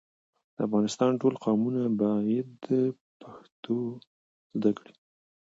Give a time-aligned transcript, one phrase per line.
[0.55, 2.49] د افغانستان ټول قومونه بايد
[3.21, 3.77] پښتو
[4.57, 4.93] زده کړي.